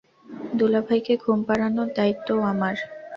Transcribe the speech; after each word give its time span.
দুলাভাইকে 0.53 1.13
ঘুম 1.17 1.39
পাড়ানোর 1.47 1.89
দায়িত্বও 1.97 2.41
আমার। 2.43 2.75